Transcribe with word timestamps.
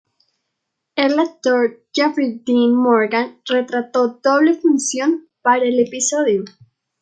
El 0.95 1.19
actor 1.19 1.83
Jeffrey 1.93 2.41
Dean 2.43 2.73
Morgan 2.73 3.39
retrató 3.47 4.19
doble 4.23 4.55
función 4.55 5.29
para 5.43 5.63
el 5.65 5.79
episodio. 5.79 6.43